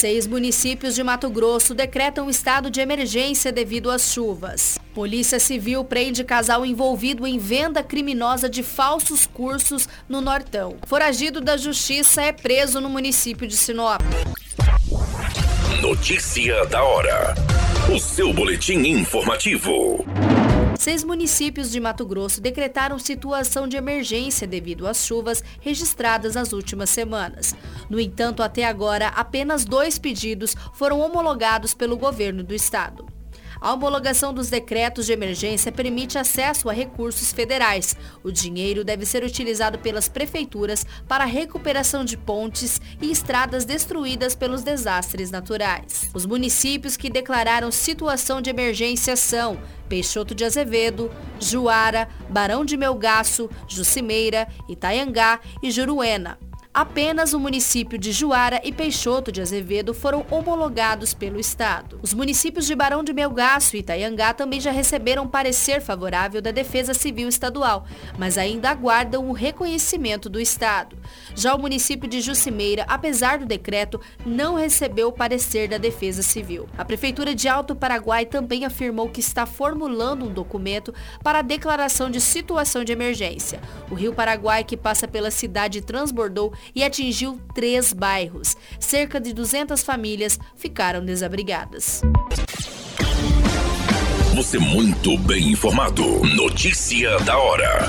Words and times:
Seis 0.00 0.26
municípios 0.26 0.94
de 0.94 1.04
Mato 1.04 1.28
Grosso 1.28 1.74
decretam 1.74 2.30
estado 2.30 2.70
de 2.70 2.80
emergência 2.80 3.52
devido 3.52 3.90
às 3.90 4.10
chuvas. 4.10 4.78
Polícia 4.94 5.38
Civil 5.38 5.84
prende 5.84 6.24
casal 6.24 6.64
envolvido 6.64 7.26
em 7.26 7.38
venda 7.38 7.82
criminosa 7.82 8.48
de 8.48 8.62
falsos 8.62 9.26
cursos 9.26 9.86
no 10.08 10.22
Nortão. 10.22 10.78
Foragido 10.86 11.38
da 11.38 11.58
Justiça 11.58 12.22
é 12.22 12.32
preso 12.32 12.80
no 12.80 12.88
município 12.88 13.46
de 13.46 13.54
Sinop. 13.54 14.00
Notícia 15.82 16.64
da 16.64 16.82
hora. 16.82 17.34
O 17.94 17.98
seu 17.98 18.32
boletim 18.32 18.78
informativo. 18.78 20.06
Seis 20.80 21.04
municípios 21.04 21.70
de 21.70 21.78
Mato 21.78 22.06
Grosso 22.06 22.40
decretaram 22.40 22.98
situação 22.98 23.68
de 23.68 23.76
emergência 23.76 24.46
devido 24.46 24.86
às 24.86 25.04
chuvas 25.04 25.44
registradas 25.60 26.36
nas 26.36 26.54
últimas 26.54 26.88
semanas. 26.88 27.54
No 27.90 28.00
entanto, 28.00 28.42
até 28.42 28.64
agora, 28.64 29.08
apenas 29.08 29.66
dois 29.66 29.98
pedidos 29.98 30.56
foram 30.72 31.00
homologados 31.00 31.74
pelo 31.74 31.98
governo 31.98 32.42
do 32.42 32.54
estado. 32.54 33.09
A 33.60 33.74
homologação 33.74 34.32
dos 34.32 34.48
decretos 34.48 35.04
de 35.04 35.12
emergência 35.12 35.70
permite 35.70 36.16
acesso 36.16 36.68
a 36.70 36.72
recursos 36.72 37.32
federais. 37.32 37.94
O 38.24 38.32
dinheiro 38.32 38.82
deve 38.82 39.04
ser 39.04 39.22
utilizado 39.22 39.78
pelas 39.78 40.08
prefeituras 40.08 40.86
para 41.06 41.24
a 41.24 41.26
recuperação 41.26 42.04
de 42.04 42.16
pontes 42.16 42.80
e 43.02 43.10
estradas 43.10 43.64
destruídas 43.64 44.34
pelos 44.34 44.62
desastres 44.62 45.30
naturais. 45.30 46.08
Os 46.14 46.24
municípios 46.24 46.96
que 46.96 47.10
declararam 47.10 47.70
situação 47.70 48.40
de 48.40 48.48
emergência 48.48 49.14
são 49.14 49.58
Peixoto 49.88 50.34
de 50.34 50.44
Azevedo, 50.44 51.10
Juara, 51.38 52.08
Barão 52.30 52.64
de 52.64 52.76
Melgaço, 52.76 53.50
Jucimeira, 53.68 54.48
Itaiangá 54.68 55.40
e 55.62 55.70
Juruena. 55.70 56.38
Apenas 56.72 57.34
o 57.34 57.40
município 57.40 57.98
de 57.98 58.12
Juara 58.12 58.60
e 58.62 58.70
Peixoto 58.70 59.32
de 59.32 59.40
Azevedo 59.40 59.92
foram 59.92 60.24
homologados 60.30 61.12
pelo 61.12 61.40
Estado. 61.40 61.98
Os 62.00 62.14
municípios 62.14 62.64
de 62.64 62.76
Barão 62.76 63.02
de 63.02 63.12
Melgaço 63.12 63.74
e 63.74 63.80
Itaiangá 63.80 64.32
também 64.32 64.60
já 64.60 64.70
receberam 64.70 65.26
parecer 65.26 65.80
favorável 65.80 66.40
da 66.40 66.52
Defesa 66.52 66.94
Civil 66.94 67.28
Estadual, 67.28 67.84
mas 68.16 68.38
ainda 68.38 68.70
aguardam 68.70 69.28
o 69.28 69.32
reconhecimento 69.32 70.30
do 70.30 70.38
Estado. 70.38 70.96
Já 71.34 71.56
o 71.56 71.58
município 71.58 72.08
de 72.08 72.20
Jucimeira, 72.20 72.84
apesar 72.86 73.40
do 73.40 73.46
decreto, 73.46 74.00
não 74.24 74.54
recebeu 74.54 75.10
parecer 75.10 75.66
da 75.66 75.76
Defesa 75.76 76.22
Civil. 76.22 76.68
A 76.78 76.84
Prefeitura 76.84 77.34
de 77.34 77.48
Alto 77.48 77.74
Paraguai 77.74 78.24
também 78.24 78.64
afirmou 78.64 79.08
que 79.08 79.18
está 79.18 79.44
formulando 79.44 80.24
um 80.24 80.32
documento 80.32 80.94
para 81.20 81.40
a 81.40 81.42
declaração 81.42 82.08
de 82.08 82.20
situação 82.20 82.84
de 82.84 82.92
emergência. 82.92 83.60
O 83.90 83.94
rio 83.96 84.14
Paraguai, 84.14 84.62
que 84.62 84.76
passa 84.76 85.08
pela 85.08 85.32
cidade, 85.32 85.80
transbordou 85.80 86.52
e 86.74 86.82
atingiu 86.82 87.40
três 87.54 87.92
bairros. 87.92 88.56
Cerca 88.78 89.20
de 89.20 89.32
200 89.32 89.82
famílias 89.82 90.38
ficaram 90.56 91.04
desabrigadas. 91.04 92.02
Você 94.34 94.58
muito 94.58 95.18
bem 95.18 95.50
informado. 95.50 96.02
Notícia 96.34 97.18
da 97.20 97.36
hora. 97.38 97.86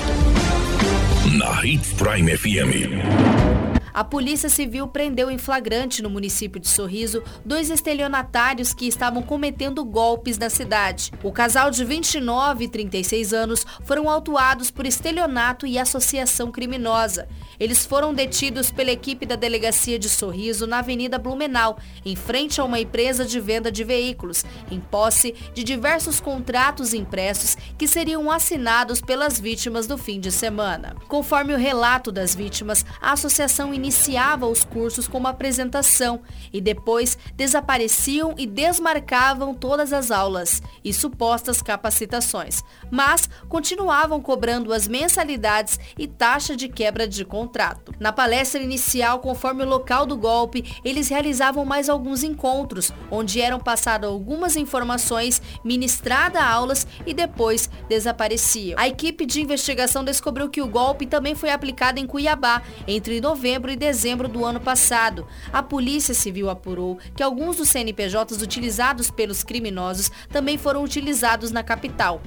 Na 1.37 1.65
Hits 1.65 1.93
Prime 1.93 2.35
FM. 2.35 3.70
A 3.93 4.03
Polícia 4.03 4.47
Civil 4.47 4.87
prendeu 4.87 5.29
em 5.29 5.37
flagrante 5.37 6.01
no 6.01 6.09
município 6.09 6.59
de 6.59 6.67
Sorriso 6.67 7.21
dois 7.45 7.69
estelionatários 7.69 8.73
que 8.73 8.87
estavam 8.87 9.21
cometendo 9.21 9.83
golpes 9.83 10.37
na 10.37 10.49
cidade. 10.49 11.11
O 11.23 11.31
casal 11.31 11.69
de 11.69 11.83
29 11.83 12.65
e 12.65 12.67
36 12.67 13.33
anos 13.33 13.65
foram 13.83 14.09
autuados 14.09 14.71
por 14.71 14.85
estelionato 14.85 15.67
e 15.67 15.77
associação 15.77 16.51
criminosa. 16.51 17.27
Eles 17.59 17.85
foram 17.85 18.13
detidos 18.13 18.71
pela 18.71 18.91
equipe 18.91 19.25
da 19.25 19.35
Delegacia 19.35 19.99
de 19.99 20.09
Sorriso 20.09 20.65
na 20.65 20.79
Avenida 20.79 21.19
Blumenau, 21.19 21.77
em 22.05 22.15
frente 22.15 22.59
a 22.59 22.63
uma 22.63 22.79
empresa 22.79 23.25
de 23.25 23.39
venda 23.39 23.71
de 23.71 23.83
veículos, 23.83 24.45
em 24.69 24.79
posse 24.79 25.35
de 25.53 25.63
diversos 25.63 26.19
contratos 26.19 26.93
impressos 26.93 27.57
que 27.77 27.87
seriam 27.87 28.31
assinados 28.31 29.01
pelas 29.01 29.39
vítimas 29.39 29.87
no 29.87 29.97
fim 29.97 30.19
de 30.19 30.31
semana. 30.31 30.95
Conforme 31.07 31.53
o 31.53 31.57
relato 31.57 32.11
das 32.11 32.33
vítimas, 32.33 32.85
a 33.01 33.11
associação 33.11 33.73
iniciava 33.81 34.45
os 34.45 34.63
cursos 34.63 35.07
com 35.07 35.17
uma 35.17 35.31
apresentação 35.31 36.21
e 36.53 36.61
depois 36.61 37.17
desapareciam 37.35 38.35
e 38.37 38.45
desmarcavam 38.45 39.55
todas 39.55 39.91
as 39.91 40.11
aulas 40.11 40.61
e 40.83 40.93
supostas 40.93 41.61
capacitações, 41.61 42.63
mas 42.91 43.27
continuavam 43.49 44.21
cobrando 44.21 44.71
as 44.71 44.87
mensalidades 44.87 45.79
e 45.97 46.07
taxa 46.07 46.55
de 46.55 46.69
quebra 46.69 47.07
de 47.07 47.25
contrato. 47.25 47.91
Na 47.99 48.11
palestra 48.11 48.61
inicial, 48.61 49.19
conforme 49.19 49.63
o 49.63 49.67
local 49.67 50.05
do 50.05 50.15
golpe, 50.15 50.79
eles 50.85 51.09
realizavam 51.09 51.65
mais 51.65 51.89
alguns 51.89 52.23
encontros, 52.23 52.93
onde 53.09 53.41
eram 53.41 53.59
passadas 53.59 54.09
algumas 54.09 54.55
informações, 54.55 55.41
ministrada 55.63 56.43
aulas 56.43 56.85
e 57.05 57.13
depois 57.13 57.69
desapareciam. 57.89 58.77
A 58.77 58.87
equipe 58.87 59.25
de 59.25 59.41
investigação 59.41 60.03
descobriu 60.03 60.49
que 60.49 60.61
o 60.61 60.67
golpe 60.67 61.07
também 61.07 61.33
foi 61.33 61.49
aplicado 61.49 61.99
em 61.99 62.05
Cuiabá 62.05 62.61
entre 62.87 63.19
novembro 63.19 63.70
e 63.71 63.75
dezembro 63.75 64.27
do 64.27 64.45
ano 64.45 64.59
passado. 64.59 65.27
A 65.51 65.63
Polícia 65.63 66.13
Civil 66.13 66.49
apurou 66.49 66.99
que 67.15 67.23
alguns 67.23 67.57
dos 67.57 67.69
CNPJs 67.69 68.41
utilizados 68.41 69.09
pelos 69.09 69.43
criminosos 69.43 70.11
também 70.29 70.57
foram 70.57 70.83
utilizados 70.83 71.51
na 71.51 71.63
capital. 71.63 72.21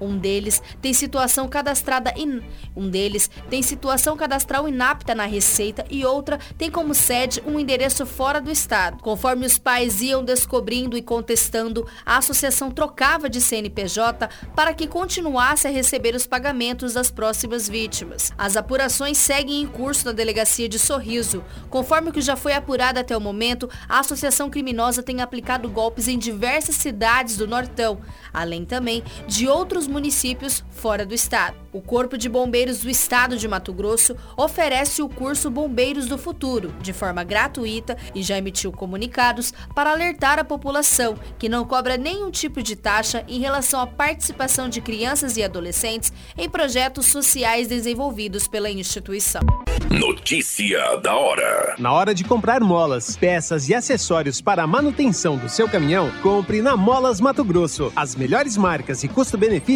Um 0.00 0.16
deles 0.18 0.62
tem 0.80 0.92
situação 0.92 1.48
cadastrada 1.48 2.12
in... 2.16 2.42
um 2.76 2.88
deles 2.88 3.30
tem 3.48 3.62
situação 3.62 4.16
cadastral 4.16 4.68
inapta 4.68 5.14
na 5.14 5.24
Receita 5.24 5.84
e 5.90 6.04
outra 6.04 6.38
tem 6.58 6.70
como 6.70 6.94
sede 6.94 7.42
um 7.46 7.58
endereço 7.58 8.04
fora 8.06 8.40
do 8.40 8.50
estado. 8.50 9.02
Conforme 9.02 9.46
os 9.46 9.58
pais 9.58 10.00
iam 10.02 10.24
descobrindo 10.24 10.96
e 10.96 11.02
contestando, 11.02 11.86
a 12.04 12.18
associação 12.18 12.70
trocava 12.70 13.28
de 13.28 13.40
CNPJ 13.40 14.28
para 14.54 14.74
que 14.74 14.86
continuasse 14.86 15.66
a 15.66 15.70
receber 15.70 16.14
os 16.14 16.26
pagamentos 16.26 16.94
das 16.94 17.10
próximas 17.10 17.68
vítimas. 17.68 18.32
As 18.36 18.56
apurações 18.56 19.18
seguem 19.18 19.62
em 19.62 19.66
curso 19.66 20.06
na 20.06 20.12
delegacia 20.12 20.68
de 20.68 20.78
Sorriso. 20.78 21.44
Conforme 21.70 22.10
o 22.10 22.12
que 22.12 22.20
já 22.20 22.36
foi 22.36 22.52
apurado 22.52 22.98
até 22.98 23.16
o 23.16 23.20
momento, 23.20 23.68
a 23.88 24.00
associação 24.00 24.50
criminosa 24.50 25.02
tem 25.02 25.20
aplicado 25.20 25.68
golpes 25.68 26.08
em 26.08 26.18
diversas 26.18 26.76
cidades 26.76 27.36
do 27.36 27.46
Nortão, 27.46 28.00
além 28.32 28.64
também 28.64 29.02
de 29.26 29.48
outros 29.48 29.85
municípios 29.86 30.64
fora 30.70 31.04
do 31.04 31.14
estado. 31.14 31.56
O 31.72 31.80
Corpo 31.80 32.16
de 32.16 32.28
Bombeiros 32.28 32.80
do 32.80 32.88
Estado 32.88 33.36
de 33.36 33.46
Mato 33.46 33.72
Grosso 33.72 34.16
oferece 34.36 35.02
o 35.02 35.08
curso 35.08 35.50
Bombeiros 35.50 36.06
do 36.06 36.16
Futuro 36.16 36.72
de 36.80 36.92
forma 36.92 37.22
gratuita 37.22 37.96
e 38.14 38.22
já 38.22 38.38
emitiu 38.38 38.72
comunicados 38.72 39.52
para 39.74 39.90
alertar 39.90 40.38
a 40.38 40.44
população 40.44 41.18
que 41.38 41.48
não 41.48 41.64
cobra 41.64 41.96
nenhum 41.96 42.30
tipo 42.30 42.62
de 42.62 42.76
taxa 42.76 43.24
em 43.28 43.40
relação 43.40 43.80
à 43.80 43.86
participação 43.86 44.68
de 44.68 44.80
crianças 44.80 45.36
e 45.36 45.42
adolescentes 45.42 46.12
em 46.36 46.48
projetos 46.48 47.06
sociais 47.06 47.68
desenvolvidos 47.68 48.48
pela 48.48 48.70
instituição. 48.70 49.42
Notícia 49.90 50.96
da 50.96 51.14
hora. 51.14 51.76
Na 51.78 51.92
hora 51.92 52.12
de 52.12 52.24
comprar 52.24 52.60
molas, 52.60 53.16
peças 53.16 53.68
e 53.68 53.74
acessórios 53.74 54.40
para 54.40 54.64
a 54.64 54.66
manutenção 54.66 55.36
do 55.36 55.48
seu 55.48 55.68
caminhão, 55.68 56.10
compre 56.22 56.60
na 56.60 56.76
Molas 56.76 57.20
Mato 57.20 57.44
Grosso. 57.44 57.92
As 57.94 58.16
melhores 58.16 58.56
marcas 58.56 59.04
e 59.04 59.08
custo-benefício 59.08 59.75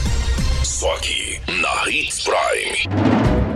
Só 1.01 1.07
aqui 1.07 1.41
na 1.47 1.89
Hits 1.89 2.21
Prime. 2.23 3.50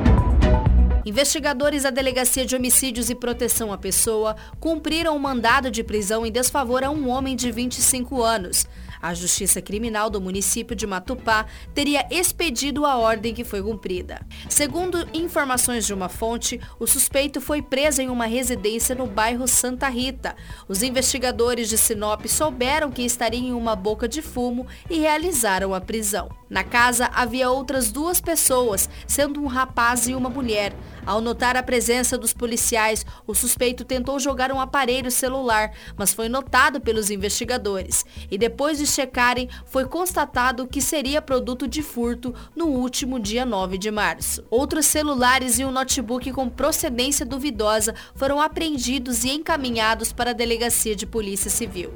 Investigadores 1.05 1.83
da 1.83 1.91
Delegacia 1.91 2.43
de 2.43 2.55
Homicídios 2.55 3.11
e 3.11 3.15
Proteção 3.15 3.71
à 3.71 3.77
Pessoa 3.77 4.35
cumpriram 4.59 5.15
um 5.15 5.19
mandado 5.19 5.69
de 5.69 5.83
prisão 5.83 6.25
em 6.25 6.31
desfavor 6.31 6.83
a 6.83 6.89
um 6.89 7.07
homem 7.07 7.35
de 7.35 7.51
25 7.51 8.23
anos. 8.23 8.65
A 8.99 9.13
Justiça 9.13 9.61
Criminal 9.61 10.09
do 10.09 10.19
município 10.19 10.75
de 10.75 10.87
Matupá 10.87 11.45
teria 11.75 12.07
expedido 12.09 12.87
a 12.87 12.97
ordem 12.97 13.35
que 13.35 13.43
foi 13.43 13.61
cumprida. 13.61 14.25
Segundo 14.49 15.07
informações 15.13 15.85
de 15.85 15.93
uma 15.93 16.09
fonte, 16.09 16.59
o 16.79 16.87
suspeito 16.87 17.39
foi 17.39 17.61
preso 17.61 18.01
em 18.01 18.09
uma 18.09 18.25
residência 18.25 18.95
no 18.95 19.05
bairro 19.05 19.47
Santa 19.47 19.87
Rita. 19.89 20.35
Os 20.67 20.81
investigadores 20.81 21.69
de 21.69 21.77
Sinop 21.77 22.25
souberam 22.25 22.89
que 22.89 23.03
estaria 23.03 23.39
em 23.39 23.53
uma 23.53 23.75
boca 23.75 24.07
de 24.07 24.23
fumo 24.23 24.65
e 24.89 24.97
realizaram 24.97 25.71
a 25.75 25.79
prisão. 25.79 26.27
Na 26.49 26.63
casa 26.63 27.07
havia 27.13 27.51
outras 27.51 27.91
duas 27.91 28.19
pessoas, 28.19 28.89
sendo 29.05 29.39
um 29.39 29.45
rapaz 29.45 30.07
e 30.07 30.15
uma 30.15 30.29
mulher. 30.29 30.73
Ao 31.05 31.21
notar 31.21 31.55
a 31.55 31.63
presença 31.63 32.17
dos 32.17 32.33
policiais, 32.33 33.05
o 33.27 33.35
suspeito 33.35 33.85
tentou 33.85 34.19
jogar 34.19 34.51
um 34.51 34.59
aparelho 34.59 35.11
celular, 35.11 35.71
mas 35.95 36.13
foi 36.13 36.27
notado 36.27 36.81
pelos 36.81 37.09
investigadores. 37.09 38.03
E 38.29 38.37
depois 38.37 38.77
de 38.77 38.87
checarem, 38.87 39.49
foi 39.65 39.85
constatado 39.85 40.67
que 40.67 40.81
seria 40.81 41.21
produto 41.21 41.67
de 41.67 41.83
furto 41.83 42.33
no 42.55 42.67
último 42.67 43.19
dia 43.19 43.45
9 43.45 43.77
de 43.77 43.91
março. 43.91 44.43
Outros 44.49 44.85
celulares 44.85 45.59
e 45.59 45.65
um 45.65 45.71
notebook 45.71 46.31
com 46.31 46.49
procedência 46.49 47.25
duvidosa 47.25 47.93
foram 48.15 48.41
apreendidos 48.41 49.23
e 49.23 49.31
encaminhados 49.31 50.11
para 50.11 50.31
a 50.31 50.33
Delegacia 50.33 50.95
de 50.95 51.05
Polícia 51.05 51.51
Civil. 51.51 51.93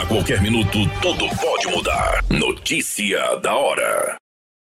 A 0.00 0.06
qualquer 0.06 0.40
minuto, 0.40 0.78
tudo 1.00 1.28
pode 1.36 1.68
mudar. 1.68 2.24
Notícia 2.30 3.36
da 3.36 3.54
hora. 3.54 4.21